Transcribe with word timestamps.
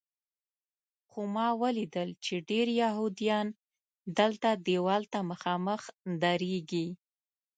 خو 1.09 1.21
ما 1.35 1.47
ولیدل 1.61 2.09
چې 2.25 2.35
ډېر 2.49 2.67
یهودیان 2.81 3.47
دلته 4.19 4.49
دیوال 4.67 5.03
ته 5.13 5.19
مخامخ 5.31 5.81
درېږي. 6.23 6.87